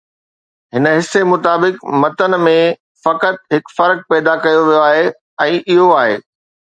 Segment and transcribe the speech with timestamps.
[0.75, 2.53] هن حصي مطابق متن ۾
[3.07, 5.05] فقط هڪ فرق بيان ڪيو ويو آهي
[5.49, 6.17] ۽ اهو آهي